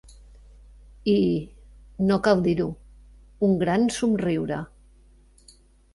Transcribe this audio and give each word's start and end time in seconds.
I, 1.13 1.17
no 2.11 2.17
cal 2.29 2.41
dir-ho, 2.47 2.67
un 3.49 3.55
gran 3.65 3.89
somriure. 3.99 4.63